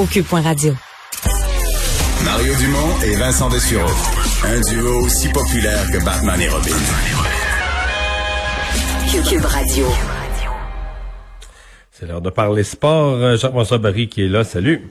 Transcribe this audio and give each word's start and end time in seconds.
au 0.00 0.06
cube.radio. 0.06 0.72
Mario 2.24 2.54
Dumont 2.54 3.00
et 3.04 3.16
Vincent 3.16 3.50
Dessureau. 3.50 3.90
Un 4.44 4.60
duo 4.60 5.04
aussi 5.04 5.28
populaire 5.28 5.90
que 5.92 6.02
Batman 6.02 6.40
et 6.40 6.48
Robin. 6.48 6.70
Cube 9.28 9.44
Radio. 9.44 9.86
C'est 11.90 12.06
l'heure 12.06 12.22
de 12.22 12.30
parler 12.30 12.64
sport. 12.64 13.16
Euh, 13.16 13.36
Jean-François 13.36 13.76
Barry 13.76 14.08
qui 14.08 14.22
est 14.22 14.28
là. 14.28 14.42
Salut. 14.42 14.90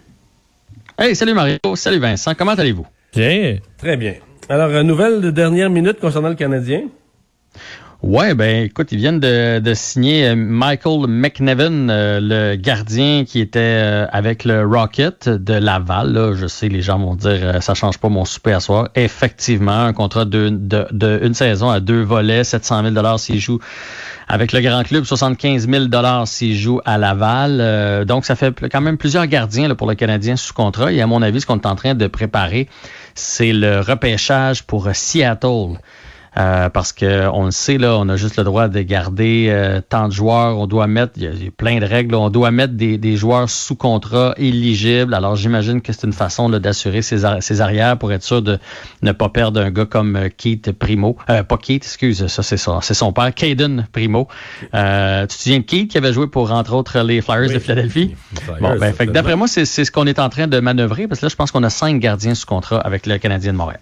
Hey, 0.99 1.15
salut 1.15 1.33
Mario. 1.33 1.57
Salut 1.76 1.99
Vincent. 1.99 2.35
Comment 2.35 2.51
allez-vous? 2.51 2.85
Bien. 3.15 3.57
Très 3.79 3.97
bien. 3.97 4.13
Alors, 4.47 4.69
euh, 4.69 4.83
nouvelle 4.83 5.21
de 5.21 5.31
dernière 5.31 5.71
minute 5.71 5.99
concernant 5.99 6.29
le 6.29 6.35
Canadien. 6.35 6.83
Ouais, 8.02 8.34
ben 8.34 8.63
écoute, 8.63 8.94
ils 8.94 8.97
viennent 8.97 9.20
de, 9.20 9.74
signer 9.74 10.29
euh, 10.29 10.34
Michael 10.34 11.08
McNevin, 11.10 11.90
euh, 11.90 12.20
le 12.22 12.56
gardien 12.56 13.26
qui 13.26 13.42
était 13.42 13.60
euh, 13.60 14.06
avec 14.13 14.46
le 14.46 14.66
Rocket 14.66 15.28
de 15.28 15.54
Laval. 15.56 16.34
Je 16.34 16.48
sais, 16.48 16.70
les 16.70 16.81
gens 16.81 16.98
vont 16.98 17.16
dire 17.16 17.62
ça 17.62 17.73
change 17.73 17.98
pas 17.98 18.07
mon 18.07 18.23
souper 18.23 18.54
à 18.54 18.62
soir. 18.62 18.88
Effectivement, 18.95 19.81
un 19.81 19.91
contrat 19.91 20.23
de, 20.23 20.48
une 21.21 21.34
saison 21.34 21.70
à 21.70 21.81
deux 21.81 22.02
volets, 22.02 22.45
700 22.45 22.84
000 22.84 22.93
dollars 22.93 23.20
s'il 23.20 23.41
joue 23.41 23.59
avec 24.29 24.54
le 24.54 24.62
grand 24.62 24.84
club, 24.84 25.04
75 25.04 25.68
000 25.68 25.85
dollars 25.88 26.26
s'il 26.26 26.55
joue 26.55 26.79
à 26.85 26.98
Laval. 26.98 28.05
donc, 28.05 28.23
ça 28.23 28.38
fait 28.38 28.55
quand 28.71 28.79
même 28.79 28.98
plusieurs 28.98 29.27
gardiens 29.27 29.76
pour 29.76 29.88
le 29.88 29.95
Canadien 29.95 30.38
sous 30.38 30.54
contrat. 30.54 30.93
Et 30.93 31.02
à 31.02 31.07
mon 31.07 31.21
avis, 31.21 31.41
ce 31.41 31.45
qu'on 31.45 31.59
est 31.59 31.66
en 31.66 31.76
train 31.76 31.95
de 31.95 32.07
préparer, 32.07 32.70
c'est 33.13 33.52
le 33.52 33.81
repêchage 33.81 34.63
pour 34.63 34.88
Seattle. 34.93 35.79
Euh, 36.38 36.69
parce 36.69 36.93
que 36.93 37.27
on 37.29 37.45
le 37.45 37.51
sait 37.51 37.77
là, 37.77 37.97
on 37.97 38.07
a 38.09 38.15
juste 38.15 38.37
le 38.37 38.43
droit 38.43 38.67
de 38.67 38.81
garder 38.81 39.47
euh, 39.49 39.81
tant 39.87 40.07
de 40.07 40.13
joueurs. 40.13 40.57
On 40.57 40.67
doit 40.67 40.87
mettre, 40.87 41.13
il 41.17 41.23
y, 41.23 41.47
a, 41.47 41.51
plein 41.51 41.79
de 41.79 41.85
règles. 41.85 42.15
On 42.15 42.29
doit 42.29 42.51
mettre 42.51 42.73
des, 42.73 42.97
des 42.97 43.17
joueurs 43.17 43.49
sous 43.49 43.75
contrat 43.75 44.34
éligibles. 44.37 45.13
Alors 45.13 45.35
j'imagine 45.35 45.81
que 45.81 45.93
c'est 45.93 46.05
une 46.05 46.13
façon 46.13 46.49
d'assurer 46.49 47.01
ses, 47.01 47.20
ses, 47.41 47.61
arrières 47.61 47.97
pour 47.97 48.11
être 48.11 48.23
sûr 48.23 48.41
de 48.41 48.59
ne 49.01 49.12
pas 49.12 49.29
perdre 49.29 49.62
un 49.62 49.71
gars 49.71 49.85
comme 49.85 50.15
euh, 50.15 50.29
Keith 50.35 50.71
Primo. 50.71 51.17
Euh, 51.29 51.43
pas 51.43 51.57
Keith, 51.57 51.84
excuse, 51.84 52.27
ça 52.27 52.43
c'est 52.43 52.57
ça, 52.57 52.79
c'est 52.82 52.93
son 52.93 53.11
père, 53.13 53.34
Caden 53.34 53.87
Primo. 53.91 54.27
Euh, 54.73 55.21
tu 55.23 55.37
te 55.37 55.41
souviens 55.41 55.59
de 55.59 55.63
Keith 55.63 55.91
qui 55.91 55.98
avait 55.98 56.13
joué 56.13 56.27
pour 56.27 56.51
entre 56.51 56.73
autres 56.73 56.99
les 56.99 57.21
Flyers 57.21 57.49
de 57.49 57.59
Philadelphie? 57.59 58.15
bon, 58.61 58.77
ben, 58.77 58.93
fait 58.93 59.07
d'après 59.07 59.35
moi 59.35 59.48
c'est 59.48 59.65
ce 59.65 59.91
qu'on 59.91 60.05
est 60.05 60.20
en 60.20 60.29
train 60.29 60.48
de 60.48 60.59
manœuvrer 60.59 61.07
parce 61.07 61.21
que 61.21 61.26
là 61.26 61.29
je 61.29 61.35
pense 61.35 61.51
qu'on 61.51 61.63
a 61.63 61.70
cinq 61.70 61.99
gardiens 61.99 62.35
sous 62.35 62.45
contrat 62.45 62.79
avec 62.79 63.05
le 63.05 63.17
Canadien 63.17 63.54
de 63.54 63.57
Montréal. 63.57 63.79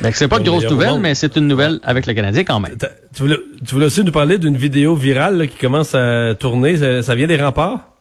Ben, 0.00 0.12
c'est 0.14 0.28
pas 0.28 0.38
de 0.38 0.44
grosse 0.44 0.64
nouvelle, 0.64 0.98
mais 1.00 1.14
c'est 1.14 1.36
une 1.36 1.46
nouvelle 1.48 1.80
avec 1.82 2.06
le 2.06 2.14
Canadien 2.14 2.44
quand 2.44 2.60
même. 2.60 2.76
Tu 3.14 3.22
voulais, 3.22 3.38
tu 3.66 3.74
voulais 3.74 3.86
aussi 3.86 4.04
nous 4.04 4.12
parler 4.12 4.38
d'une 4.38 4.56
vidéo 4.56 4.94
virale 4.94 5.38
là, 5.38 5.46
qui 5.46 5.56
commence 5.58 5.94
à 5.94 6.34
tourner. 6.34 6.76
Ça, 6.76 7.02
ça 7.02 7.14
vient 7.14 7.26
des 7.26 7.36
remparts? 7.36 7.94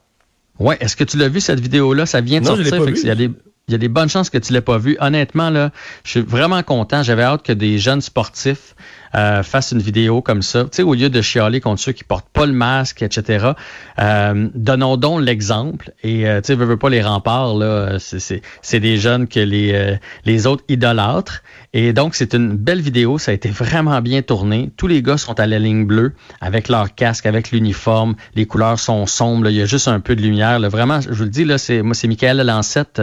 Ouais. 0.59 0.77
Est-ce 0.79 0.95
que 0.95 1.03
tu 1.03 1.17
l'as 1.17 1.29
vu 1.29 1.39
cette 1.39 1.59
vidéo-là? 1.59 2.05
Ça 2.05 2.21
vient 2.21 2.39
de 2.39 2.45
non, 2.45 2.55
sortir. 2.55 2.73
Je 2.73 2.79
pas 2.79 2.85
vu. 2.85 2.97
Il 3.01 3.07
y 3.07 3.11
a 3.11 3.15
des 3.15 3.29
il 3.69 3.73
y 3.73 3.75
a 3.75 3.79
des 3.79 3.89
bonnes 3.89 4.07
chances 4.07 4.29
que 4.29 4.37
tu 4.37 4.53
l'aies 4.53 4.61
pas 4.61 4.77
vu. 4.77 4.95
Honnêtement, 5.01 5.49
là, 5.49 5.71
je 6.05 6.11
suis 6.11 6.21
vraiment 6.21 6.63
content. 6.63 7.03
J'avais 7.03 7.23
hâte 7.23 7.43
que 7.43 7.51
des 7.51 7.79
jeunes 7.79 7.99
sportifs 7.99 8.75
euh, 9.13 9.43
fassent 9.43 9.71
une 9.71 9.81
vidéo 9.81 10.21
comme 10.21 10.41
ça. 10.41 10.63
Tu 10.63 10.69
sais, 10.71 10.83
au 10.83 10.93
lieu 10.93 11.09
de 11.09 11.21
chialer 11.21 11.59
contre 11.59 11.81
ceux 11.81 11.91
qui 11.91 12.05
portent 12.05 12.29
pas 12.29 12.45
le 12.45 12.53
masque, 12.53 13.01
etc. 13.01 13.51
Euh, 13.99 14.47
donnons 14.55 14.95
donc 14.95 15.21
l'exemple. 15.21 15.91
Et 16.01 16.29
euh, 16.29 16.39
tu 16.39 16.47
sais, 16.47 16.55
veux, 16.55 16.63
veux 16.63 16.77
pas 16.77 16.89
les 16.89 17.01
remparts 17.01 17.55
là. 17.55 17.97
C'est 17.99 18.79
des 18.79 18.97
jeunes 18.97 19.27
que 19.27 19.41
les 19.41 19.73
euh, 19.73 19.95
les 20.23 20.47
autres 20.47 20.63
idolâtrent. 20.69 21.43
Et 21.73 21.91
donc 21.91 22.15
c'est 22.15 22.33
une 22.33 22.55
belle 22.55 22.79
vidéo. 22.79 23.17
Ça 23.17 23.31
a 23.31 23.33
été 23.33 23.49
vraiment 23.49 23.99
bien 24.01 24.21
tourné. 24.21 24.71
Tous 24.77 24.87
les 24.87 25.01
gars 25.01 25.17
sont 25.17 25.37
à 25.41 25.45
la 25.45 25.59
ligne 25.59 25.85
bleue 25.85 26.13
avec 26.39 26.69
leur 26.69 26.95
casque, 26.95 27.25
avec 27.25 27.51
l'uniforme. 27.51 28.15
Les 28.35 28.45
couleurs 28.45 28.79
sont 28.79 29.05
sombres. 29.07 29.49
Il 29.49 29.57
y 29.57 29.61
a 29.61 29.65
juste 29.65 29.89
un 29.89 29.99
peu 29.99 30.15
de 30.15 30.21
lumière. 30.21 30.57
Là. 30.59 30.69
Vraiment, 30.69 31.01
je 31.01 31.11
vous 31.11 31.23
le 31.23 31.29
dis 31.29 31.43
là, 31.43 31.57
c'est 31.57 31.81
moi 31.81 31.95
c'est 31.95 32.07
Michael 32.07 32.37
Lancette 32.37 33.01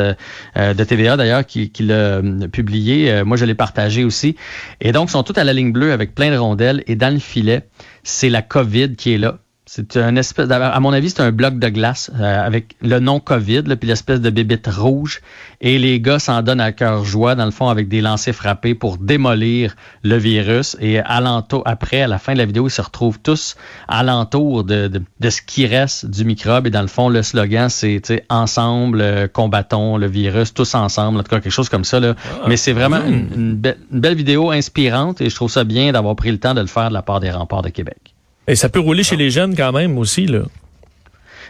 de 0.56 0.84
TVA 0.84 1.16
d'ailleurs 1.16 1.44
qui, 1.44 1.70
l'a 1.80 2.20
publié. 2.52 3.22
moi 3.24 3.36
je 3.36 3.44
l'ai 3.44 3.54
partagé 3.54 4.04
aussi. 4.04 4.36
Et 4.80 4.92
donc 4.92 5.08
ils 5.08 5.12
sont 5.12 5.22
tous 5.22 5.38
à 5.38 5.44
la 5.44 5.52
ligne 5.52 5.72
bleue 5.72 5.92
avec 5.92 6.14
plein 6.14 6.30
de 6.30 6.36
rondelles 6.36 6.82
et 6.86 6.96
dans 6.96 7.12
le 7.12 7.20
filet, 7.20 7.62
c'est 8.02 8.28
la 8.28 8.42
COVID 8.42 8.96
qui 8.96 9.14
est 9.14 9.18
là. 9.18 9.38
C'est 9.66 9.96
un 9.96 10.14
espèce, 10.16 10.50
à 10.50 10.78
mon 10.80 10.92
avis, 10.92 11.08
c'est 11.08 11.22
un 11.22 11.32
bloc 11.32 11.58
de 11.58 11.68
glace 11.70 12.10
euh, 12.20 12.46
avec 12.46 12.76
le 12.82 13.00
nom 13.00 13.18
COVID, 13.18 13.62
là, 13.62 13.76
puis 13.76 13.88
l'espèce 13.88 14.20
de 14.20 14.28
bébite 14.28 14.66
rouge. 14.66 15.22
Et 15.62 15.78
les 15.78 16.00
gars 16.00 16.18
s'en 16.18 16.42
donnent 16.42 16.60
à 16.60 16.72
cœur 16.72 17.02
joie, 17.06 17.34
dans 17.34 17.46
le 17.46 17.50
fond, 17.50 17.70
avec 17.70 17.88
des 17.88 18.02
lancers 18.02 18.34
frappés 18.34 18.74
pour 18.74 18.98
démolir 18.98 19.74
le 20.02 20.16
virus. 20.18 20.76
Et 20.80 20.98
alentour, 20.98 21.62
après, 21.64 22.02
à 22.02 22.08
la 22.08 22.18
fin 22.18 22.34
de 22.34 22.38
la 22.38 22.44
vidéo, 22.44 22.68
ils 22.68 22.70
se 22.70 22.82
retrouvent 22.82 23.18
tous 23.18 23.56
alentour 23.88 24.64
de, 24.64 24.88
de, 24.88 25.00
de 25.20 25.30
ce 25.30 25.40
qui 25.40 25.66
reste 25.66 26.04
du 26.04 26.26
microbe. 26.26 26.66
Et 26.66 26.70
dans 26.70 26.82
le 26.82 26.86
fond, 26.86 27.08
le 27.08 27.22
slogan, 27.22 27.70
c'est 27.70 28.02
ensemble, 28.28 29.00
euh, 29.00 29.28
combattons 29.28 29.96
le 29.96 30.08
virus, 30.08 30.52
tous 30.52 30.74
ensemble, 30.74 31.18
en 31.18 31.22
tout 31.22 31.30
cas, 31.30 31.40
quelque 31.40 31.50
chose 31.50 31.70
comme 31.70 31.84
ça. 31.84 32.00
Là. 32.00 32.16
Ah, 32.18 32.44
Mais 32.48 32.58
c'est 32.58 32.74
vraiment 32.74 33.00
mmh. 33.00 33.08
une, 33.08 33.28
une, 33.34 33.54
be 33.56 33.68
une 33.90 34.00
belle 34.00 34.14
vidéo 34.14 34.50
inspirante 34.50 35.22
et 35.22 35.30
je 35.30 35.34
trouve 35.34 35.50
ça 35.50 35.64
bien 35.64 35.90
d'avoir 35.90 36.16
pris 36.16 36.30
le 36.30 36.38
temps 36.38 36.52
de 36.52 36.60
le 36.60 36.66
faire 36.66 36.90
de 36.90 36.94
la 36.94 37.02
part 37.02 37.20
des 37.20 37.30
remparts 37.30 37.62
de 37.62 37.70
Québec. 37.70 38.13
Et 38.46 38.56
ça 38.56 38.68
peut 38.68 38.80
rouler 38.80 39.02
chez 39.02 39.16
les 39.16 39.30
jeunes 39.30 39.56
quand 39.56 39.72
même 39.72 39.98
aussi, 39.98 40.26
là. 40.26 40.42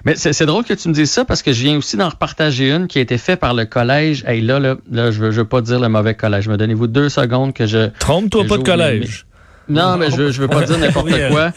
Mais 0.05 0.16
c'est 0.16 0.44
drôle 0.44 0.65
que 0.65 0.75
tu 0.75 0.88
me 0.88 0.94
dises 0.94 1.10
ça 1.10 1.25
parce 1.25 1.43
que 1.43 1.53
je 1.53 1.62
viens 1.62 1.78
aussi 1.78 1.97
d'en 1.97 2.10
repartager 2.10 2.71
une 2.71 2.88
qui 2.88 2.99
a 2.99 3.00
été 3.00 3.16
faite 3.16 3.41
par 3.41 3.55
le 3.55 3.65
collège. 3.65 4.22
Hey, 4.27 4.43
là, 4.43 4.60
là, 4.60 4.77
là, 4.91 5.10
je 5.10 5.19
veux, 5.19 5.31
je 5.31 5.41
veux 5.41 5.47
pas 5.47 5.62
dire 5.62 5.81
le 5.81 5.88
mauvais 5.88 6.15
collège. 6.15 6.47
Me 6.47 6.59
donnez-vous 6.59 6.88
deux 6.88 7.09
secondes 7.09 7.54
que 7.54 7.66
je. 7.66 7.88
Trompe-toi 8.00 8.44
pas 8.44 8.59
de 8.59 8.62
collège. 8.62 9.25
Non, 9.69 9.97
mais 9.97 10.10
je, 10.10 10.30
je 10.30 10.41
veux 10.41 10.48
pas 10.48 10.62
dire 10.62 10.78
n'importe 10.78 11.10
quoi. 11.30 11.52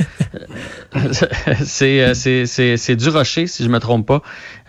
c'est 1.64 2.14
c'est 2.14 2.96
du 2.96 3.10
Rocher, 3.10 3.48
si 3.48 3.64
je 3.64 3.70
me 3.70 3.80
trompe 3.80 4.08
pas. 4.08 4.22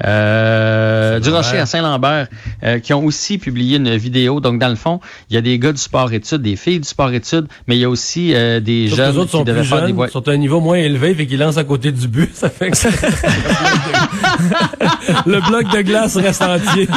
Euh, 0.04 1.20
du 1.20 1.30
Rocher 1.30 1.58
à 1.58 1.66
Saint-Lambert, 1.66 2.28
euh, 2.62 2.78
qui 2.78 2.92
ont 2.92 3.04
aussi 3.04 3.38
publié 3.38 3.78
une 3.78 3.96
vidéo. 3.96 4.40
Donc, 4.40 4.58
dans 4.58 4.68
le 4.68 4.76
fond, 4.76 5.00
il 5.30 5.34
y 5.34 5.36
a 5.36 5.40
des 5.40 5.58
gars 5.58 5.72
du 5.72 5.80
sport-études, 5.80 6.42
des 6.42 6.56
filles 6.56 6.80
du 6.80 6.88
sport-études, 6.88 7.46
mais 7.66 7.76
il 7.76 7.80
y 7.80 7.84
a 7.84 7.88
aussi 7.88 8.34
euh, 8.34 8.60
des 8.60 8.88
Sauf 8.88 8.98
jeunes 8.98 9.12
les 9.12 9.18
autres 9.18 9.30
sont 9.30 9.38
qui 9.38 9.44
devaient 9.44 9.60
plus 9.60 9.68
faire 9.68 9.86
jeunes, 9.86 9.96
des 9.96 10.08
sont 10.08 10.28
à 10.28 10.32
un 10.32 10.36
niveau 10.36 10.60
moins 10.60 10.76
élevé, 10.76 11.14
fait 11.14 11.26
qu'ils 11.26 11.38
lancent 11.38 11.58
à 11.58 11.64
côté 11.64 11.92
du 11.92 12.08
but. 12.08 12.34
Ça 12.34 12.50
fait 12.50 12.70
que 12.70 12.76
le 15.26 15.40
bloc 15.48 15.72
de 15.72 15.82
glace 15.82 16.16
reste 16.16 16.42
entier. 16.42 16.88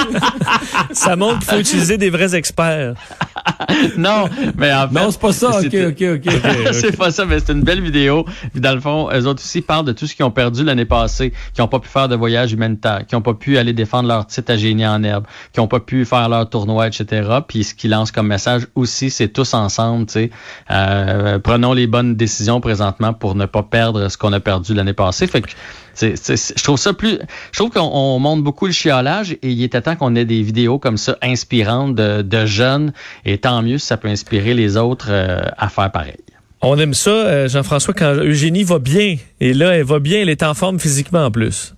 Ça 0.92 1.16
montre 1.16 1.40
qu'il 1.40 1.50
faut 1.50 1.60
utiliser 1.60 1.98
des 1.98 2.10
vrais 2.10 2.36
experts. 2.36 2.94
non, 3.98 4.30
mais 4.58 4.74
en 4.74 4.88
fait, 4.88 4.94
non, 4.94 5.12
c'est 5.12 5.20
pas 5.20 5.34
ça. 5.34 5.60
Ok, 5.60 5.74
ok, 5.74 6.04
ok. 6.16 6.31
Okay, 6.36 6.74
c'est 6.74 6.98
pas 6.98 7.12
ça, 7.12 7.26
mais 7.26 7.40
c'est 7.40 7.54
une 7.54 7.64
belle 7.64 7.82
vidéo. 7.82 8.26
Puis 8.52 8.62
dans 8.62 8.74
le 8.74 8.80
fond, 8.80 9.10
eux 9.14 9.28
autres 9.28 9.42
aussi 9.42 9.62
parlent 9.62 9.86
de 9.86 9.92
tout 9.92 10.08
ce 10.08 10.16
qu'ils 10.16 10.26
ont 10.26 10.32
perdu 10.32 10.64
l'année 10.64 10.86
passée, 10.86 11.34
qui 11.54 11.62
n'ont 11.62 11.68
pas 11.68 11.80
pu 11.80 11.90
faire 11.90 12.08
de 12.08 12.16
voyage 12.16 12.54
humanitaire, 12.54 13.06
qui 13.08 13.16
n'ont 13.16 13.22
pas 13.22 13.34
pu 13.34 13.58
aller 13.58 13.74
défendre 13.74 14.08
leur 14.08 14.26
titre 14.28 14.52
à 14.52 14.58
génie 14.58 14.86
en 14.88 15.04
herbe, 15.04 15.26
qui 15.54 15.60
n'ont 15.60 15.68
pas 15.68 15.80
pu 15.80 16.06
faire 16.06 16.30
leur 16.30 16.50
tournoi, 16.50 16.88
etc. 16.88 17.40
Puis 17.48 17.64
ce 17.64 17.76
qu'ils 17.76 17.92
lancent 17.92 18.12
comme 18.12 18.28
message 18.28 18.68
aussi, 18.76 19.10
c'est 19.10 19.30
tous 19.30 19.54
ensemble, 19.54 20.06
tu 20.06 20.14
sais, 20.14 20.32
euh, 20.70 21.40
prenons 21.40 21.74
les 21.74 21.88
bonnes 21.88 22.16
décisions 22.16 22.62
présentement 22.62 23.14
pour 23.14 23.36
ne 23.36 23.46
pas 23.46 23.64
perdre 23.64 24.08
ce 24.10 24.18
qu'on 24.18 24.34
a 24.34 24.40
perdu 24.40 24.74
l'année 24.74 24.94
passée. 24.94 25.28
Fait 25.28 25.42
que 25.42 25.50
je 26.02 26.64
trouve 26.64 26.78
ça 26.78 26.94
plus. 26.94 27.20
Je 27.52 27.60
trouve 27.60 27.70
qu'on 27.70 28.20
montre 28.20 28.44
beaucoup 28.44 28.66
le 28.66 28.72
chiolage 28.72 29.32
et 29.32 29.50
il 29.50 29.64
était 29.64 29.82
temps 29.82 29.96
qu'on 29.96 30.16
ait 30.16 30.26
des 30.26 30.42
vidéos 30.42 30.80
comme 30.80 30.98
ça 30.98 31.18
inspirantes 31.22 31.96
de, 31.96 32.22
de 32.22 32.46
jeunes. 32.46 32.94
Et 33.26 33.38
tant 33.38 33.62
mieux 33.62 33.78
si 33.78 33.88
ça 33.88 33.98
peut 33.98 34.08
inspirer 34.08 34.54
les 34.54 34.78
autres 34.78 35.08
euh, 35.10 35.42
à 35.58 35.70
faire 35.70 35.92
pareil. 35.92 36.18
On 36.62 36.78
aime 36.78 36.94
ça, 36.94 37.10
euh, 37.10 37.48
Jean-François, 37.48 37.94
quand 37.94 38.14
Eugénie 38.14 38.64
va 38.64 38.78
bien. 38.78 39.18
Et 39.40 39.54
là, 39.54 39.76
elle 39.76 39.84
va 39.84 40.00
bien, 40.00 40.22
elle 40.22 40.30
est 40.30 40.44
en 40.44 40.54
forme 40.54 40.80
physiquement 40.80 41.26
en 41.26 41.32
plus. 41.32 41.74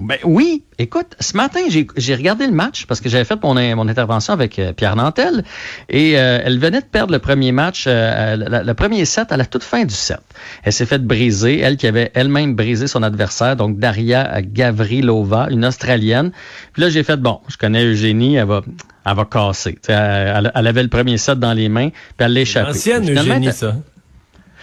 Ben 0.00 0.16
oui, 0.24 0.64
écoute, 0.78 1.16
ce 1.20 1.36
matin, 1.36 1.60
j'ai 1.68 2.14
regardé 2.14 2.46
le 2.46 2.52
match 2.52 2.86
parce 2.86 3.00
que 3.00 3.10
j'avais 3.10 3.24
fait 3.24 3.40
mon, 3.42 3.54
mon 3.76 3.88
intervention 3.88 4.32
avec 4.32 4.58
euh, 4.58 4.72
Pierre 4.72 4.96
Nantel 4.96 5.44
et 5.90 6.18
euh, 6.18 6.40
elle 6.42 6.58
venait 6.58 6.80
de 6.80 6.86
perdre 6.86 7.12
le 7.12 7.18
premier 7.18 7.52
match, 7.52 7.84
euh, 7.86 8.36
le, 8.36 8.64
le, 8.64 8.74
premier 8.74 9.04
set 9.04 9.32
à 9.32 9.36
la 9.36 9.44
toute 9.44 9.62
fin 9.62 9.84
du 9.84 9.94
set. 9.94 10.20
Elle 10.62 10.72
s'est 10.72 10.86
faite 10.86 11.04
briser, 11.04 11.60
elle 11.60 11.76
qui 11.76 11.86
avait 11.86 12.10
elle-même 12.14 12.54
brisé 12.54 12.86
son 12.86 13.02
adversaire, 13.02 13.54
donc 13.54 13.78
Daria 13.78 14.40
Gavrilova, 14.40 15.48
une 15.50 15.66
Australienne. 15.66 16.32
Puis 16.72 16.82
là, 16.82 16.88
j'ai 16.88 17.02
fait, 17.02 17.18
bon, 17.18 17.40
je 17.48 17.58
connais 17.58 17.84
Eugénie, 17.84 18.36
elle 18.36 18.46
va, 18.46 18.62
elle 19.04 19.14
va 19.14 19.26
casser. 19.26 19.78
Elle, 19.88 20.52
elle, 20.54 20.66
avait 20.66 20.82
le 20.82 20.88
premier 20.88 21.18
set 21.18 21.38
dans 21.38 21.52
les 21.52 21.68
mains, 21.68 21.90
puis 21.90 21.98
elle 22.20 22.32
l'a 22.32 22.40
échappé. 22.40 22.70
Ancienne 22.70 23.10
Eugénie, 23.10 23.52
ça. 23.52 23.74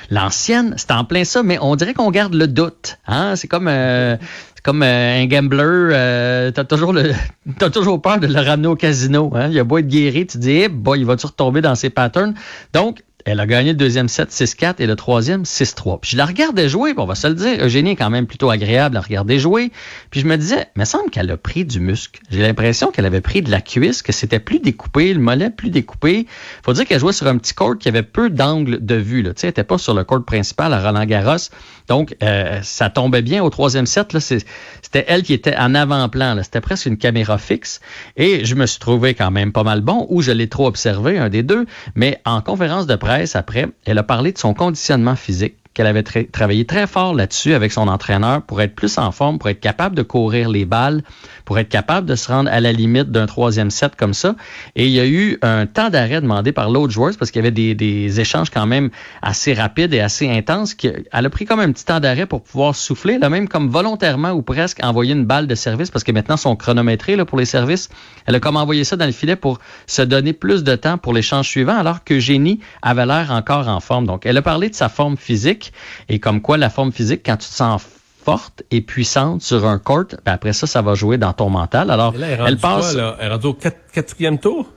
L'ancienne, 0.10 0.74
c'est 0.78 0.92
en 0.92 1.04
plein 1.04 1.24
ça, 1.24 1.44
mais 1.44 1.58
on 1.62 1.76
dirait 1.76 1.94
qu'on 1.94 2.10
garde 2.10 2.34
le 2.34 2.48
doute. 2.48 2.98
Hein? 3.08 3.36
C'est 3.36 3.48
comme, 3.48 3.68
euh, 3.68 4.18
comme 4.64 4.82
euh, 4.82 5.22
un 5.22 5.26
gambler. 5.28 5.64
Euh, 5.64 6.52
t'as 6.52 6.64
toujours 6.64 6.94
le, 6.94 7.14
t'as 7.60 7.70
toujours 7.70 8.02
peur 8.02 8.20
de 8.20 8.28
le 8.28 8.40
ramener 8.40 8.68
au 8.68 8.76
casino. 8.76 9.32
Hein? 9.36 9.50
Il 9.52 9.60
a 9.60 9.64
beau 9.64 9.78
être 9.78 9.88
guéri, 9.88 10.26
tu 10.26 10.40
dis, 10.40 10.52
eh, 10.52 10.70
boy, 10.70 11.00
il 11.00 11.06
va-tu 11.06 11.28
retomber 11.28 11.62
dans 11.62 11.76
ses 11.76 11.90
patterns? 11.90 12.34
Donc, 12.74 13.04
elle 13.30 13.40
a 13.40 13.46
gagné 13.46 13.72
le 13.72 13.78
deuxième 13.78 14.08
set 14.08 14.31
6-4 14.31 14.76
et 14.80 14.88
le 14.88 14.96
troisième 14.96 15.44
6-3. 15.44 16.00
Puis 16.00 16.12
je 16.12 16.18
la 16.18 16.26
regardais 16.26 16.68
jouer, 16.68 16.94
on 16.98 17.06
va 17.06 17.16
se 17.16 17.28
le 17.28 17.36
dire. 17.36 17.64
Eugénie 17.64 17.92
est 17.92 17.96
quand 17.96 18.10
même 18.10 18.26
plutôt 18.26 18.50
agréable 18.50 18.98
à 18.98 19.02
regarder 19.02 19.38
jouer. 19.38 19.72
Puis 20.10 20.22
je 20.22 20.26
me 20.26 20.36
disais, 20.36 20.68
mais 20.76 20.86
semble 20.86 21.12
qu'elle 21.12 21.30
a 21.30 21.38
pris 21.38 21.64
du 21.64 21.80
muscle. 21.80 22.20
J'ai 22.31 22.42
l'impression 22.42 22.92
qu'elle 22.92 23.06
avait 23.06 23.22
pris 23.22 23.42
de 23.42 23.52
la 23.52 23.62
cuisse, 23.62 24.02
que 24.02 24.12
c'était 24.12 24.40
plus 24.40 24.60
découpé, 24.60 25.14
le 25.14 25.20
mollet 25.20 25.52
plus 25.52 25.70
découpé. 25.70 26.26
Faut 26.64 26.74
dire 26.74 26.86
qu'elle 26.86 27.00
jouait 27.00 27.14
sur 27.14 27.28
un 27.28 27.38
petit 27.38 27.54
court 27.54 27.78
qui 27.78 27.88
avait 27.88 28.04
peu 28.04 28.31
d'angle 28.31 28.84
de 28.84 28.96
vue. 28.96 29.24
Tu 29.24 29.30
sais, 29.36 29.48
elle 29.48 29.52
était 29.52 29.64
pas 29.64 29.78
sur 29.78 29.94
le 29.94 30.04
court 30.04 30.26
principal 30.26 30.74
à 30.74 30.81
Roland 30.81 31.06
Garros. 31.06 31.50
Donc, 31.88 32.16
euh, 32.24 32.60
ça 32.64 32.90
tombait 32.90 33.22
bien 33.22 33.44
au 33.44 33.50
troisième 33.50 33.86
set. 33.86 34.14
Là, 34.14 34.20
c'était 34.20 35.06
elle 35.08 35.24
qui 35.24 35.34
était 35.34 35.56
en 35.56 35.76
avant-plan. 35.76 36.40
C'était 36.44 36.62
presque 36.62 36.86
une 36.86 36.98
caméra 36.98 37.38
fixe. 37.38 37.80
Et 38.18 38.46
je 38.46 38.56
me 38.56 38.66
suis 38.66 38.80
trouvé 38.80 39.14
quand 39.14 39.31
même 39.31 39.52
pas 39.52 39.64
mal 39.64 39.81
bon, 39.81 40.06
ou 40.10 40.22
je 40.22 40.31
l'ai 40.31 40.48
trop 40.50 40.68
observé, 40.68 41.18
un 41.18 41.30
des 41.30 41.44
deux. 41.44 41.66
Mais 41.96 42.22
en 42.26 42.42
conférence 42.42 42.88
de 42.88 42.96
presse, 42.96 43.19
après, 43.33 43.68
elle 43.86 43.98
a 43.98 44.04
parlé 44.04 44.31
de 44.31 44.38
son 44.38 44.54
conditionnement 44.54 45.16
physique 45.16 45.59
qu'elle 45.74 45.88
avait 45.88 46.04
travaillé 46.04 46.66
très 46.66 46.88
fort 46.88 47.13
là-dessus 47.13 47.54
avec 47.54 47.71
son 47.71 47.88
entraîneur 47.88 48.42
pour 48.42 48.62
être 48.62 48.75
plus 48.75 48.98
en 48.98 49.12
forme, 49.12 49.38
pour 49.38 49.50
être 49.50 49.60
capable 49.60 49.95
de 49.95 50.01
courir 50.01 50.50
les 50.50 50.66
balles, 50.66 51.04
pour 51.45 51.60
être 51.60 51.69
capable 51.69 52.07
de 52.07 52.16
se 52.16 52.31
rendre 52.31 52.50
à 52.51 52.60
la 52.60 52.71
limite 52.71 53.12
d'un 53.12 53.27
troisième 53.27 53.69
set 53.69 53.95
comme 53.95 54.13
ça. 54.13 54.36
Et 54.75 54.88
il 54.88 54.92
y 54.92 55.00
a 55.00 55.06
eu 55.06 55.38
un 55.42 55.68
temps 55.68 55.89
d'arrêt 55.89 56.21
demandé 56.21 56.51
par 56.51 56.69
l'autre 56.69 56.92
joueuse 56.92 57.18
parce 57.18 57.31
qu'il 57.31 57.44
y 57.44 57.48
avait 57.48 57.74
des, 57.75 58.19
échanges 58.19 58.50
quand 58.50 58.66
même 58.66 58.89
assez 59.21 59.54
rapides 59.54 59.94
et 59.94 60.00
assez 60.00 60.30
intenses. 60.30 60.75
Elle 61.12 61.25
a 61.25 61.30
pris 61.30 61.45
comme 61.45 61.60
un 61.60 61.71
petit 61.71 61.86
temps 61.86 62.00
d'arrêt 62.00 62.25
pour 62.25 62.42
pouvoir 62.42 62.75
souffler, 62.75 63.18
là 63.19 63.30
même 63.30 63.48
comme 63.48 63.69
volontairement 63.69 64.31
ou 64.31 64.42
presque 64.42 64.83
envoyer 64.83 65.13
une 65.13 65.25
balle 65.25 65.48
de 65.48 65.56
service 65.56 65.92
parce 65.92 66.04
que 66.04 66.12
maintenant 66.12 66.38
son 66.38 66.56
chronométré 66.56 67.16
là, 67.16 67.25
pour 67.25 67.38
les 67.38 67.45
services, 67.45 67.89
elle 68.25 68.36
a 68.36 68.39
comme 68.39 68.57
envoyé 68.57 68.83
ça 68.83 68.95
dans 68.95 69.06
le 69.06 69.12
filet 69.12 69.36
pour 69.36 69.60
se 69.88 70.01
donner 70.01 70.33
plus 70.33 70.63
de 70.63 70.75
temps 70.75 70.98
pour 70.98 71.13
l'échange 71.13 71.48
suivant 71.48 71.77
alors 71.77 72.04
que 72.04 72.19
Génie 72.19 72.60
avait 72.81 73.06
l'air 73.06 73.31
encore 73.31 73.68
en 73.68 73.80
forme. 73.80 74.06
Donc 74.06 74.25
elle 74.25 74.38
a 74.38 74.42
parlé 74.42 74.69
de 74.69 74.75
sa 74.75 74.89
forme 74.89 75.16
physique 75.16 75.59
et 76.08 76.20
comme 76.20 76.42
quoi 76.42 76.58
la 76.58 76.70
forme 76.70 76.92
physique, 76.92 77.22
quand 77.26 77.38
tu 77.38 77.48
te 77.48 77.54
sens 77.54 77.82
forte 78.24 78.64
et 78.72 78.82
puissante 78.82 79.42
sur 79.42 79.66
un 79.66 79.80
court, 79.80 80.06
ben 80.26 80.34
après 80.34 80.54
ça, 80.54 80.68
ça 80.68 80.82
va 80.82 80.94
jouer 80.94 81.18
dans 81.18 81.34
ton 81.34 81.50
mental. 81.50 81.90
Alors, 81.90 82.14
elle, 82.16 82.58
passe. 82.58 82.96
Elle 83.20 83.32
est 83.32 83.46
au 83.46 83.58
quatrième 83.94 84.38
tour? 84.38 84.68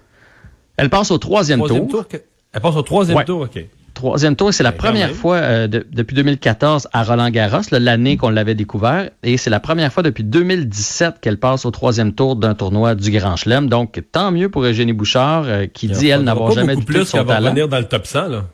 Elle 0.76 0.90
passe 0.90 1.11
au 1.11 1.19
troisième, 1.19 1.61
tour. 1.61 2.06
Elle 2.52 2.61
passe 2.61 2.76
au 2.76 2.82
troisième 2.82 3.25
tour, 3.25 3.43
OK. 3.43 3.64
Troisième 3.94 4.37
tour, 4.37 4.55
c'est 4.55 4.62
la 4.62 4.73
première 4.73 5.11
fois 5.11 5.37
euh, 5.37 5.69
depuis 5.69 6.17
2014 6.17 6.88
à 6.93 7.05
Roland 7.05 7.28
Garros, 7.28 7.61
l'année 7.73 8.17
qu'on 8.17 8.31
l'avait 8.31 8.55
découvert, 8.55 9.11
et 9.23 9.37
c'est 9.37 9.50
la 9.50 9.61
première 9.61 9.93
fois 9.93 10.02
depuis 10.02 10.25
2017 10.25 11.17
qu'elle 11.20 11.38
passe 11.38 11.67
au 11.67 11.70
troisième 11.70 12.14
tour 12.14 12.37
d'un 12.37 12.55
tournoi 12.55 12.94
du 12.94 13.11
Grand 13.11 13.37
Chelem. 13.37 13.69
Donc, 13.69 14.02
tant 14.11 14.32
mieux 14.32 14.49
pour 14.49 14.64
Eugénie 14.64 14.94
Bouchard, 14.94 15.44
euh, 15.46 15.67
qui 15.67 15.88
dit, 15.88 16.08
elle, 16.08 16.23
n'avoir 16.23 16.52
jamais 16.52 16.76
plus 16.76 17.00
de 17.00 17.05
son 17.05 17.25
talent. 17.25 17.50
venir 17.50 17.69
dans 17.69 17.78
le 17.78 17.85
top 17.85 18.06
100, 18.06 18.28
là. 18.28 18.44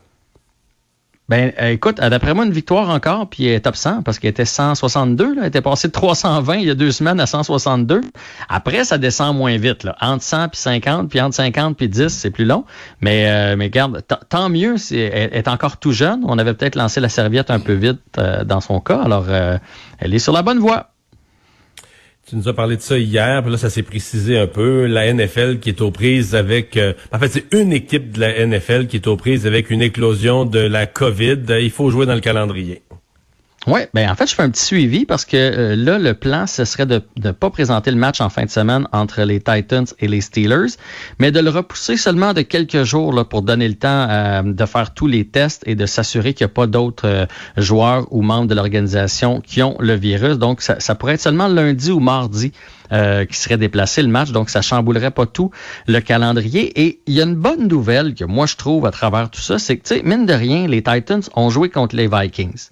Ben, 1.29 1.53
euh, 1.61 1.69
écoute, 1.69 1.97
d'après 1.97 2.33
moi, 2.33 2.43
une 2.43 2.51
victoire 2.51 2.89
encore, 2.89 3.29
puis 3.29 3.45
elle 3.45 3.53
est 3.53 3.59
top 3.59 3.75
100, 3.75 4.01
parce 4.01 4.17
qu'elle 4.17 4.31
était 4.31 4.45
162, 4.45 5.35
là, 5.35 5.41
elle 5.41 5.47
était 5.47 5.61
passée 5.61 5.87
de 5.87 5.93
320 5.93 6.55
il 6.55 6.67
y 6.67 6.69
a 6.71 6.75
deux 6.75 6.91
semaines 6.91 7.19
à 7.19 7.27
162. 7.27 8.01
Après, 8.49 8.83
ça 8.83 8.97
descend 8.97 9.37
moins 9.37 9.55
vite, 9.57 9.83
là. 9.83 9.95
entre 10.01 10.23
100 10.23 10.49
puis 10.49 10.59
50, 10.59 11.07
puis 11.07 11.21
entre 11.21 11.35
50 11.35 11.77
puis 11.77 11.87
10, 11.87 12.07
c'est 12.07 12.31
plus 12.31 12.45
long. 12.45 12.65
Mais, 13.01 13.29
euh, 13.29 13.55
mais 13.55 13.65
regarde, 13.65 14.01
tant 14.27 14.49
mieux, 14.49 14.75
elle 14.91 15.29
est 15.33 15.47
encore 15.47 15.77
tout 15.77 15.91
jeune. 15.91 16.21
On 16.25 16.39
avait 16.39 16.55
peut-être 16.55 16.75
lancé 16.75 16.99
la 16.99 17.09
serviette 17.09 17.51
un 17.51 17.59
peu 17.59 17.73
vite 17.73 18.01
euh, 18.17 18.43
dans 18.43 18.59
son 18.59 18.79
cas, 18.79 18.99
alors 18.99 19.27
elle 19.99 20.13
est 20.13 20.19
sur 20.19 20.33
la 20.33 20.41
bonne 20.41 20.59
voie. 20.59 20.89
Tu 22.29 22.35
nous 22.35 22.47
as 22.47 22.53
parlé 22.53 22.75
de 22.77 22.81
ça 22.81 22.95
hier, 22.95 23.41
puis 23.41 23.51
là, 23.51 23.57
ça 23.57 23.71
s'est 23.71 23.81
précisé 23.81 24.37
un 24.37 24.45
peu. 24.45 24.85
La 24.85 25.11
NFL 25.11 25.57
qui 25.57 25.69
est 25.69 25.81
aux 25.81 25.89
prises 25.89 26.35
avec... 26.35 26.77
Euh, 26.77 26.93
en 27.11 27.17
fait, 27.17 27.29
c'est 27.29 27.45
une 27.51 27.73
équipe 27.73 28.11
de 28.11 28.19
la 28.19 28.45
NFL 28.45 28.85
qui 28.85 28.97
est 28.97 29.07
aux 29.07 29.17
prises 29.17 29.47
avec 29.47 29.71
une 29.71 29.81
éclosion 29.81 30.45
de 30.45 30.59
la 30.59 30.85
COVID. 30.85 31.39
Il 31.59 31.71
faut 31.71 31.89
jouer 31.89 32.05
dans 32.05 32.13
le 32.13 32.19
calendrier. 32.19 32.83
Oui, 33.67 33.81
ben 33.93 34.09
en 34.09 34.15
fait, 34.15 34.25
je 34.25 34.35
fais 34.35 34.43
un 34.43 34.49
petit 34.49 34.63
suivi 34.63 35.05
parce 35.05 35.25
que 35.25 35.35
euh, 35.35 35.75
là, 35.75 35.99
le 35.99 36.13
plan, 36.13 36.47
ce 36.47 36.63
serait 36.63 36.85
de 36.85 37.03
ne 37.21 37.31
pas 37.31 37.49
présenter 37.49 37.91
le 37.91 37.97
match 37.97 38.21
en 38.21 38.29
fin 38.29 38.45
de 38.45 38.49
semaine 38.49 38.87
entre 38.93 39.23
les 39.23 39.41
Titans 39.41 39.85
et 39.99 40.07
les 40.07 40.21
Steelers, 40.21 40.77
mais 41.19 41.31
de 41.31 41.41
le 41.41 41.49
repousser 41.49 41.97
seulement 41.97 42.33
de 42.33 42.41
quelques 42.41 42.83
jours 42.83 43.11
là, 43.11 43.25
pour 43.25 43.41
donner 43.41 43.67
le 43.67 43.75
temps 43.75 44.07
euh, 44.09 44.43
de 44.43 44.65
faire 44.65 44.93
tous 44.93 45.07
les 45.07 45.27
tests 45.27 45.63
et 45.65 45.75
de 45.75 45.85
s'assurer 45.85 46.33
qu'il 46.33 46.45
n'y 46.45 46.51
a 46.51 46.53
pas 46.53 46.67
d'autres 46.67 47.07
euh, 47.07 47.25
joueurs 47.57 48.07
ou 48.11 48.21
membres 48.21 48.47
de 48.47 48.55
l'organisation 48.55 49.41
qui 49.41 49.61
ont 49.61 49.75
le 49.79 49.93
virus. 49.93 50.37
Donc, 50.37 50.61
ça, 50.61 50.79
ça 50.79 50.95
pourrait 50.95 51.15
être 51.15 51.21
seulement 51.21 51.49
lundi 51.49 51.91
ou 51.91 51.99
mardi. 51.99 52.53
qui 53.29 53.37
serait 53.37 53.57
déplacé 53.57 54.01
le 54.01 54.07
match, 54.07 54.31
donc 54.31 54.49
ça 54.49 54.63
chamboulerait 54.63 55.11
pas 55.11 55.27
tout 55.27 55.51
le 55.85 55.99
calendrier. 55.99 56.81
Et 56.81 57.01
il 57.05 57.13
y 57.13 57.21
a 57.21 57.25
une 57.25 57.35
bonne 57.35 57.67
nouvelle 57.67 58.15
que 58.15 58.25
moi 58.25 58.47
je 58.47 58.55
trouve 58.55 58.87
à 58.87 58.91
travers 58.91 59.29
tout 59.29 59.41
ça, 59.41 59.59
c'est 59.59 59.77
que, 59.77 59.87
tu 59.87 59.95
sais, 59.95 60.01
mine 60.03 60.25
de 60.25 60.33
rien, 60.33 60.65
les 60.67 60.81
Titans 60.81 61.21
ont 61.35 61.51
joué 61.51 61.69
contre 61.69 61.95
les 61.95 62.07
Vikings. 62.07 62.69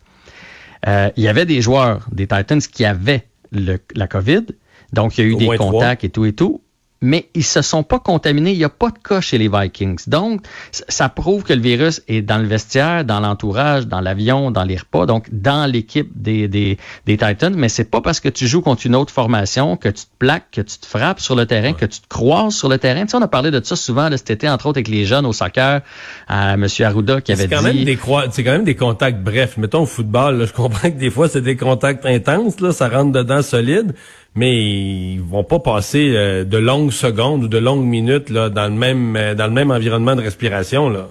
Euh, 0.87 1.09
il 1.17 1.23
y 1.23 1.27
avait 1.27 1.45
des 1.45 1.61
joueurs 1.61 2.07
des 2.11 2.27
Titans 2.27 2.61
qui 2.61 2.85
avaient 2.85 3.27
le, 3.51 3.77
la 3.95 4.07
COVID. 4.07 4.45
Donc, 4.93 5.17
il 5.17 5.25
y 5.25 5.27
a 5.27 5.31
eu 5.31 5.35
des 5.35 5.57
contacts 5.57 6.03
et 6.03 6.09
tout 6.09 6.25
et 6.25 6.33
tout 6.33 6.61
mais 7.01 7.29
ils 7.33 7.43
se 7.43 7.61
sont 7.61 7.83
pas 7.83 7.99
contaminés. 7.99 8.51
Il 8.51 8.57
n'y 8.57 8.63
a 8.63 8.69
pas 8.69 8.89
de 8.89 8.97
cas 8.97 9.21
chez 9.21 9.37
les 9.37 9.49
Vikings. 9.49 10.03
Donc, 10.07 10.41
ça 10.71 11.09
prouve 11.09 11.43
que 11.43 11.53
le 11.53 11.61
virus 11.61 12.01
est 12.07 12.21
dans 12.21 12.37
le 12.37 12.47
vestiaire, 12.47 13.05
dans 13.05 13.19
l'entourage, 13.19 13.87
dans 13.87 14.01
l'avion, 14.01 14.51
dans 14.51 14.63
les 14.63 14.77
repas, 14.77 15.05
donc 15.05 15.27
dans 15.31 15.69
l'équipe 15.69 16.09
des, 16.15 16.47
des, 16.47 16.77
des, 17.05 17.17
Titans. 17.17 17.53
Mais 17.55 17.69
c'est 17.69 17.89
pas 17.89 18.01
parce 18.01 18.19
que 18.19 18.29
tu 18.29 18.47
joues 18.47 18.61
contre 18.61 18.85
une 18.85 18.95
autre 18.95 19.13
formation 19.13 19.77
que 19.77 19.89
tu 19.89 20.05
te 20.05 20.17
plaques, 20.17 20.51
que 20.51 20.61
tu 20.61 20.77
te 20.77 20.85
frappes 20.85 21.19
sur 21.19 21.35
le 21.35 21.45
terrain, 21.45 21.73
que 21.73 21.85
tu 21.85 21.99
te 21.99 22.07
croises 22.07 22.55
sur 22.55 22.69
le 22.69 22.77
terrain. 22.77 23.01
Tu 23.01 23.09
sais, 23.09 23.17
on 23.17 23.21
a 23.21 23.27
parlé 23.27 23.51
de 23.51 23.63
ça 23.63 23.75
souvent 23.75 24.09
là, 24.09 24.17
cet 24.17 24.31
été, 24.31 24.49
entre 24.49 24.67
autres 24.67 24.77
avec 24.77 24.87
les 24.87 25.05
jeunes 25.05 25.25
au 25.25 25.33
soccer, 25.33 25.81
à 26.27 26.53
M. 26.53 26.67
Arruda 26.79 27.21
qui 27.21 27.31
avait 27.31 27.47
quand 27.47 27.59
dit... 27.59 27.65
Même 27.65 27.83
des 27.83 27.99
c'est 28.31 28.43
quand 28.43 28.51
même 28.51 28.63
des 28.63 28.75
contacts 28.75 29.21
brefs. 29.21 29.57
Mettons 29.57 29.83
au 29.83 29.85
football, 29.85 30.45
je 30.47 30.53
comprends 30.53 30.89
que 30.89 30.97
des 30.97 31.09
fois 31.09 31.29
c'est 31.29 31.41
des 31.41 31.57
contacts 31.57 32.05
intenses, 32.05 32.59
là, 32.59 32.71
ça 32.71 32.89
rentre 32.89 33.11
dedans 33.11 33.41
solide 33.41 33.93
mais 34.37 34.55
ils 34.55 35.19
vont 35.19 35.43
pas 35.43 35.59
passer 35.59 36.13
euh, 36.15 36.43
de 36.43 36.57
longues 36.57 36.91
secondes 36.91 37.45
ou 37.45 37.47
de 37.47 37.57
longues 37.57 37.83
minutes 37.83 38.29
là, 38.29 38.49
dans 38.49 38.67
le 38.67 38.75
même 38.75 39.15
euh, 39.15 39.33
dans 39.33 39.47
le 39.47 39.53
même 39.53 39.71
environnement 39.71 40.15
de 40.15 40.21
respiration 40.21 40.89
là. 40.89 41.07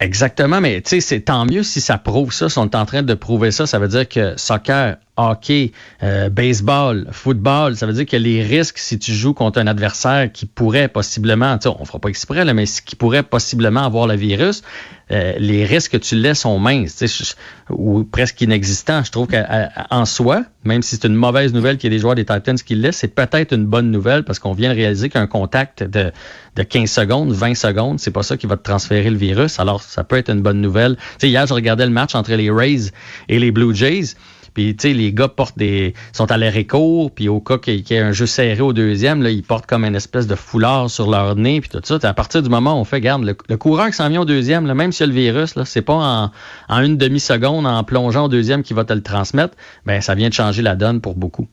Exactement, 0.00 0.60
mais 0.60 0.80
tu 0.80 0.90
sais, 0.90 1.00
c'est 1.00 1.20
tant 1.20 1.44
mieux 1.46 1.62
si 1.62 1.80
ça 1.80 1.96
prouve 1.96 2.32
ça. 2.32 2.48
Si 2.48 2.58
on 2.58 2.64
est 2.64 2.74
en 2.74 2.84
train 2.84 3.02
de 3.02 3.14
prouver 3.14 3.50
ça, 3.50 3.66
ça 3.66 3.78
veut 3.78 3.88
dire 3.88 4.08
que 4.08 4.36
soccer, 4.38 4.96
hockey, 5.16 5.72
euh, 6.02 6.28
baseball, 6.28 7.08
football, 7.10 7.76
ça 7.76 7.86
veut 7.86 7.92
dire 7.92 8.06
que 8.06 8.16
les 8.16 8.42
risques 8.42 8.78
si 8.78 8.98
tu 8.98 9.12
joues 9.12 9.34
contre 9.34 9.58
un 9.58 9.66
adversaire 9.66 10.30
qui 10.32 10.46
pourrait 10.46 10.88
possiblement, 10.88 11.58
tu 11.58 11.68
on 11.68 11.84
fera 11.84 11.98
pas 11.98 12.08
exprès, 12.08 12.44
là, 12.44 12.54
mais 12.54 12.64
qui 12.66 12.96
pourrait 12.96 13.22
possiblement 13.22 13.84
avoir 13.84 14.06
le 14.06 14.14
virus, 14.14 14.62
euh, 15.10 15.34
les 15.38 15.64
risques 15.64 15.92
que 15.92 15.96
tu 15.96 16.16
laisses 16.16 16.40
sont 16.40 16.58
minces, 16.58 17.24
ou 17.70 18.04
presque 18.04 18.40
inexistants. 18.40 19.04
Je 19.04 19.10
trouve 19.10 19.28
qu'en 19.28 20.04
soi, 20.04 20.44
même 20.64 20.82
si 20.82 20.96
c'est 20.96 21.06
une 21.06 21.14
mauvaise 21.14 21.54
nouvelle 21.54 21.78
qu'il 21.78 21.90
y 21.90 21.94
ait 21.94 21.96
des 21.96 22.00
joueurs 22.00 22.16
des 22.16 22.24
Titans 22.24 22.56
qui 22.56 22.74
laissent, 22.74 22.98
c'est 22.98 23.14
peut-être 23.14 23.52
une 23.52 23.66
bonne 23.66 23.90
nouvelle 23.90 24.24
parce 24.24 24.38
qu'on 24.38 24.52
vient 24.52 24.70
de 24.70 24.76
réaliser 24.76 25.08
qu'un 25.08 25.28
contact 25.28 25.82
de, 25.82 26.12
de 26.56 26.62
15 26.62 26.90
secondes, 26.90 27.32
20 27.32 27.54
secondes, 27.54 28.00
c'est 28.00 28.10
pas 28.10 28.22
ça 28.22 28.36
qui 28.36 28.46
va 28.46 28.56
te 28.56 28.64
transférer 28.64 29.10
le 29.10 29.16
virus. 29.16 29.60
Alors, 29.60 29.80
ça 29.80 30.02
peut 30.04 30.16
être 30.16 30.30
une 30.30 30.42
bonne 30.42 30.60
nouvelle. 30.60 30.96
Tu 30.96 31.02
sais, 31.20 31.28
hier, 31.28 31.46
je 31.46 31.54
regardais 31.54 31.86
le 31.86 31.92
match 31.92 32.14
entre 32.14 32.32
les 32.32 32.50
Rays 32.50 32.90
et 33.28 33.38
les 33.38 33.52
Blue 33.52 33.74
Jays. 33.74 34.16
Puis, 34.56 34.74
tu 34.74 34.88
sais, 34.88 34.94
les 34.94 35.12
gars 35.12 35.28
portent 35.28 35.58
des, 35.58 35.92
sont 36.14 36.32
à 36.32 36.38
l'arrêt 36.38 36.64
court, 36.64 37.10
puis 37.10 37.28
au 37.28 37.40
cas 37.40 37.58
qu'il 37.58 37.86
y 37.86 37.92
ait 37.92 37.98
un 37.98 38.12
jeu 38.12 38.24
serré 38.24 38.62
au 38.62 38.72
deuxième, 38.72 39.22
là, 39.22 39.28
ils 39.28 39.42
portent 39.42 39.66
comme 39.66 39.84
une 39.84 39.94
espèce 39.94 40.26
de 40.26 40.34
foulard 40.34 40.88
sur 40.88 41.10
leur 41.10 41.36
nez, 41.36 41.60
puis 41.60 41.68
tout 41.68 41.82
ça. 41.84 41.98
À 42.02 42.14
partir 42.14 42.42
du 42.42 42.48
moment 42.48 42.72
où 42.72 42.78
on 42.78 42.84
fait, 42.84 43.02
garde, 43.02 43.22
le, 43.22 43.56
coureur 43.58 43.88
qui 43.88 43.92
s'en 43.92 44.08
vient 44.08 44.22
au 44.22 44.24
deuxième, 44.24 44.66
là, 44.66 44.72
même 44.72 44.92
s'il 44.92 45.08
y 45.08 45.10
a 45.10 45.12
le 45.12 45.20
virus, 45.20 45.56
là, 45.56 45.66
c'est 45.66 45.82
pas 45.82 45.92
en, 45.92 46.30
en 46.70 46.80
une 46.80 46.96
demi-seconde, 46.96 47.66
en 47.66 47.84
plongeant 47.84 48.24
au 48.24 48.28
deuxième, 48.28 48.62
qui 48.62 48.72
va 48.72 48.84
te 48.84 48.94
le 48.94 49.02
transmettre. 49.02 49.54
Ben, 49.84 50.00
ça 50.00 50.14
vient 50.14 50.30
de 50.30 50.34
changer 50.34 50.62
la 50.62 50.74
donne 50.74 51.02
pour 51.02 51.16
beaucoup. 51.16 51.46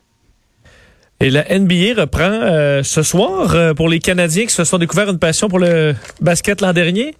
Et 1.19 1.29
la 1.29 1.43
NBA 1.43 1.99
reprend 1.99 2.21
euh, 2.23 2.83
ce 2.83 3.03
soir 3.03 3.53
euh, 3.53 3.73
pour 3.73 3.89
les 3.89 3.99
Canadiens 3.99 4.45
qui 4.45 4.53
se 4.53 4.63
sont 4.63 4.77
découverts 4.77 5.09
une 5.09 5.19
passion 5.19 5.49
pour 5.49 5.59
le 5.59 5.93
basket 6.21 6.61
l'an 6.61 6.71
dernier? 6.71 7.15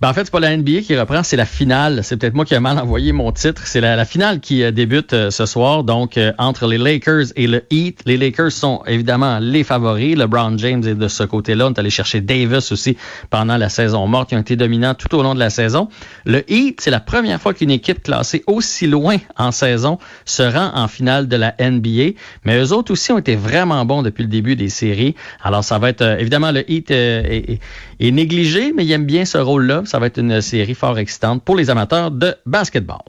Ben, 0.00 0.10
en 0.10 0.12
fait, 0.12 0.24
c'est 0.24 0.32
pas 0.32 0.40
la 0.40 0.56
NBA 0.56 0.80
qui 0.80 0.96
reprend, 0.96 1.22
c'est 1.22 1.36
la 1.36 1.46
finale. 1.46 2.00
C'est 2.02 2.16
peut-être 2.16 2.34
moi 2.34 2.44
qui 2.44 2.54
ai 2.54 2.60
mal 2.60 2.78
envoyé 2.78 3.12
mon 3.12 3.30
titre. 3.30 3.62
C'est 3.66 3.80
la, 3.80 4.04
finale 4.04 4.40
qui 4.40 4.62
euh, 4.62 4.70
débute 4.70 5.12
euh, 5.12 5.30
ce 5.30 5.46
soir, 5.46 5.84
donc 5.84 6.18
euh, 6.18 6.32
entre 6.36 6.66
les 6.66 6.78
Lakers 6.78 7.26
et 7.36 7.46
le 7.46 7.62
Heat. 7.70 8.02
Les 8.04 8.16
Lakers 8.16 8.50
sont 8.50 8.82
évidemment 8.86 9.38
les 9.38 9.62
favoris. 9.62 10.16
LeBron 10.16 10.58
James 10.58 10.82
est 10.84 10.94
de 10.94 11.08
ce 11.08 11.22
côté-là. 11.22 11.68
On 11.68 11.72
est 11.72 11.78
allé 11.78 11.90
chercher 11.90 12.20
Davis 12.20 12.72
aussi 12.72 12.96
pendant 13.30 13.56
la 13.56 13.68
saison 13.68 14.06
morte, 14.06 14.30
qui 14.30 14.36
ont 14.36 14.40
été 14.40 14.56
dominants 14.56 14.94
tout 14.94 15.14
au 15.14 15.22
long 15.22 15.34
de 15.34 15.38
la 15.38 15.50
saison. 15.50 15.88
Le 16.24 16.42
Heat, 16.50 16.80
c'est 16.80 16.90
la 16.90 17.00
première 17.00 17.40
fois 17.40 17.54
qu'une 17.54 17.70
équipe 17.70 18.02
classée 18.02 18.42
aussi 18.46 18.86
loin 18.86 19.16
en 19.38 19.52
saison 19.52 19.98
se 20.24 20.42
rend 20.42 20.72
en 20.74 20.88
finale 20.88 21.28
de 21.28 21.36
la 21.36 21.54
NBA. 21.60 22.18
Mais 22.44 22.58
eux 22.58 22.72
autres 22.72 22.92
aussi 22.92 23.12
ont 23.12 23.18
été 23.18 23.36
vraiment 23.36 23.84
bons 23.84 24.02
depuis 24.02 24.24
le 24.24 24.28
début 24.28 24.56
des 24.56 24.68
séries. 24.68 25.14
Alors, 25.42 25.62
ça 25.62 25.78
va 25.78 25.88
être 25.88 26.02
évidemment 26.18 26.50
le 26.50 26.68
Heat 26.70 26.90
est, 26.90 27.60
est 28.00 28.10
négligé, 28.10 28.72
mais 28.74 28.84
il 28.84 28.92
aime 28.92 29.06
bien 29.06 29.24
ce 29.24 29.38
rôle-là. 29.38 29.83
Ça 29.86 29.98
va 29.98 30.06
être 30.06 30.18
une 30.18 30.40
série 30.40 30.74
fort 30.74 30.98
excitante 30.98 31.42
pour 31.42 31.56
les 31.56 31.70
amateurs 31.70 32.10
de 32.10 32.34
basketball. 32.46 33.02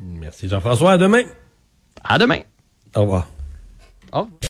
Merci 0.00 0.48
Jean-François. 0.48 0.92
À 0.92 0.98
demain. 0.98 1.22
À 2.02 2.18
demain. 2.18 2.40
Au 2.94 3.02
revoir. 3.02 3.28
Au 4.12 4.20
revoir. 4.20 4.38